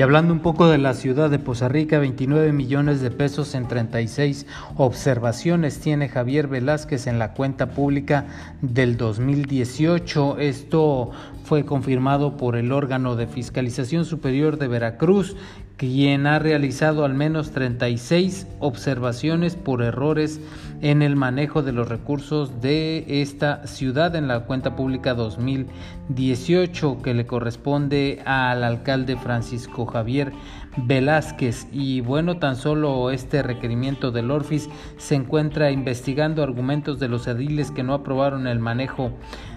Y 0.00 0.02
hablando 0.02 0.32
un 0.32 0.40
poco 0.40 0.66
de 0.66 0.78
la 0.78 0.94
ciudad 0.94 1.28
de 1.28 1.38
Poza 1.38 1.68
Rica, 1.68 1.98
29 1.98 2.52
millones 2.52 3.02
de 3.02 3.10
pesos 3.10 3.54
en 3.54 3.68
36 3.68 4.46
observaciones 4.78 5.78
tiene 5.78 6.08
Javier 6.08 6.48
Velázquez 6.48 7.06
en 7.06 7.18
la 7.18 7.34
cuenta 7.34 7.72
pública 7.72 8.24
del 8.62 8.96
2018. 8.96 10.38
Esto 10.38 11.10
fue 11.44 11.66
confirmado 11.66 12.38
por 12.38 12.56
el 12.56 12.72
órgano 12.72 13.14
de 13.14 13.26
fiscalización 13.26 14.06
superior 14.06 14.56
de 14.56 14.68
Veracruz, 14.68 15.36
quien 15.76 16.26
ha 16.26 16.38
realizado 16.38 17.04
al 17.04 17.14
menos 17.14 17.50
36 17.52 18.46
observaciones 18.60 19.56
por 19.56 19.82
errores 19.82 20.40
en 20.82 21.02
el 21.02 21.16
manejo 21.16 21.62
de 21.62 21.72
los 21.72 21.88
recursos 21.88 22.60
de 22.60 23.22
esta 23.22 23.66
ciudad 23.66 24.14
en 24.14 24.28
la 24.28 24.40
cuenta 24.40 24.76
pública 24.76 25.14
2018 25.14 27.02
que 27.02 27.14
le 27.14 27.26
corresponde 27.26 28.22
al 28.26 28.62
alcalde 28.62 29.16
Francisco 29.16 29.86
Javier 29.90 30.32
Velázquez. 30.76 31.68
Y 31.72 32.00
bueno 32.00 32.38
tan 32.38 32.56
solo 32.56 33.10
este 33.10 33.42
requerimiento 33.42 34.10
del 34.10 34.30
Orfis 34.30 34.68
se 34.96 35.14
encuentra 35.14 35.70
investigando 35.70 36.42
argumentos 36.42 36.98
de 36.98 37.08
los 37.08 37.26
ediles 37.26 37.70
que 37.70 37.82
no 37.82 37.94
aprobaron 37.94 38.46
el 38.46 38.58
manejo 38.58 39.12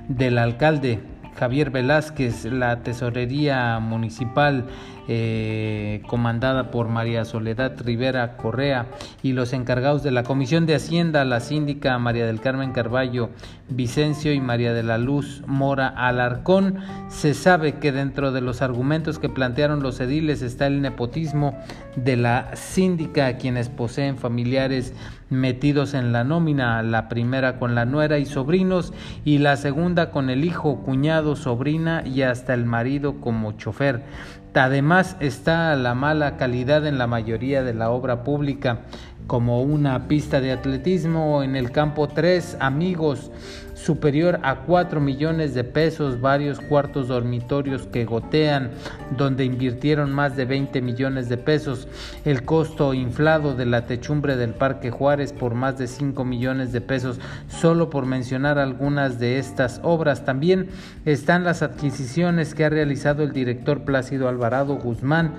del 0.08 0.38
alcalde 0.38 1.00
Javier 1.36 1.72
Velázquez, 1.72 2.46
la 2.46 2.84
tesorería 2.84 3.80
municipal 3.80 4.66
eh, 5.08 6.02
comandada 6.08 6.72
por 6.72 6.88
María 6.88 7.26
Soledad 7.26 7.74
Rivera 7.84 8.38
Correa 8.38 8.88
y 9.22 9.34
los 9.34 9.54
encargados 9.54 10.04
de 10.04 10.12
la 10.12 10.24
Comisión 10.24 10.66
de 10.66 10.76
Hacienda, 10.76 11.26
la 11.26 11.40
síndica 11.40 11.98
María 12.00 12.26
del 12.26 12.40
Carmen 12.40 12.72
Carballo 12.72 13.30
Vicencio 13.70 14.34
y 14.34 14.40
María 14.40 14.74
de 14.74 14.84
la 14.84 14.98
Luz 14.98 15.44
Mora 15.48 15.88
Alarcón. 15.88 16.80
Se 17.10 17.34
sabe 17.34 17.80
que 17.80 17.92
dentro 17.92 18.32
de 18.32 18.42
los 18.42 18.62
argumentos 18.62 19.20
que 19.20 19.30
plantearon 19.30 19.84
los 19.84 20.00
ediles 20.00 20.42
está 20.42 20.68
el 20.68 20.82
nepotismo 20.82 21.58
de 21.96 22.18
la 22.18 22.56
síndica, 22.56 23.38
quienes 23.38 23.70
poseen 23.70 24.18
familiares 24.18 24.94
metidos 25.30 25.94
en 25.94 26.12
la 26.14 26.24
nómina, 26.24 26.82
la 26.84 27.10
primera 27.10 27.58
con 27.60 27.76
la 27.76 27.86
nuera 27.86 28.20
y 28.20 28.26
sobrinos 28.26 28.94
y 29.26 29.40
la 29.40 29.58
segunda 29.58 30.12
con 30.12 30.30
el 30.30 30.46
hijo, 30.46 30.82
cuñado, 30.84 31.36
sobrina 31.36 32.04
y 32.06 32.22
hasta 32.22 32.54
el 32.54 32.66
marido 32.66 33.20
como 33.20 33.54
chofer. 33.54 34.04
Además 34.56 35.18
está 35.20 35.76
la 35.76 35.96
mala 35.96 36.38
calidad 36.38 36.86
en 36.86 36.98
la 36.98 37.08
mayoría 37.08 37.64
de 37.64 37.74
la 37.74 37.90
obra 37.90 38.24
pública, 38.24 38.82
como 39.28 39.62
una 39.62 40.08
pista 40.08 40.42
de 40.42 40.52
atletismo 40.52 41.44
en 41.44 41.56
el 41.56 41.72
campo 41.72 42.08
3, 42.08 42.58
amigos, 42.60 43.32
superior 43.84 44.40
a 44.44 44.62
4 44.62 45.02
millones 45.02 45.54
de 45.54 45.64
pesos, 45.64 46.22
varios 46.22 46.60
cuartos 46.60 47.10
dormitorios 47.10 47.86
que 47.88 48.06
gotean, 48.06 48.72
donde 49.18 49.44
invirtieron 49.44 50.12
más 50.14 50.36
de 50.36 50.46
20 50.46 50.82
millones 50.82 51.28
de 51.28 51.38
pesos, 51.38 51.88
el 52.24 52.44
costo 52.44 52.94
inflado 52.94 53.56
de 53.56 53.66
la 53.66 53.86
techumbre 53.86 54.38
del 54.38 54.54
Parque 54.54 54.90
Juárez 54.90 55.34
por 55.34 55.54
más 55.54 55.78
de 55.78 55.88
5 55.88 56.24
millones 56.24 56.72
de 56.72 56.82
pesos, 56.82 57.20
solo 57.50 57.90
por 57.90 58.06
mencionar 58.06 58.58
algunas 58.58 59.20
de 59.20 59.38
estas 59.38 59.82
obras. 59.84 60.24
También 60.24 60.70
están 61.06 61.44
las 61.44 61.62
adquisiciones 61.62 62.56
que 62.56 62.66
ha 62.66 62.70
realizado 62.70 63.24
el 63.24 63.34
director 63.34 63.82
Plácido 63.82 64.30
Alvarado 64.30 64.76
Guzmán, 64.76 65.34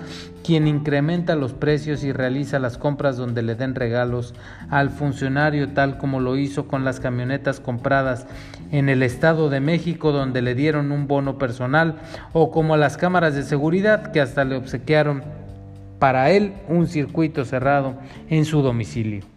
quien 0.45 0.67
incrementa 0.67 1.35
los 1.35 1.53
precios 1.53 2.03
y 2.03 2.11
realiza 2.11 2.59
las 2.59 2.77
compras 2.77 3.17
donde 3.17 3.41
le 3.41 3.55
den 3.55 3.73
regalos 3.73 4.35
al 4.69 4.91
funcionario, 4.91 5.69
tal 5.69 5.97
como 5.97 6.19
lo 6.19 6.37
hizo 6.37 6.67
con 6.67 6.85
las 6.85 6.99
camionetas 6.99 7.59
compradas 7.59 8.27
en 8.71 8.89
el 8.89 9.01
Estado 9.01 9.49
de 9.49 9.59
México 9.59 10.11
donde 10.11 10.41
le 10.41 10.53
dieron 10.53 10.91
un 10.91 11.07
bono 11.07 11.37
personal 11.37 11.95
o 12.33 12.51
como 12.51 12.75
a 12.75 12.77
las 12.77 12.97
cámaras 12.97 13.33
de 13.33 13.43
seguridad 13.43 14.11
que 14.11 14.21
hasta 14.21 14.45
le 14.45 14.55
obsequiaron 14.55 15.23
para 15.99 16.29
él 16.29 16.53
un 16.67 16.87
circuito 16.87 17.45
cerrado 17.45 17.95
en 18.29 18.45
su 18.45 18.61
domicilio. 18.61 19.34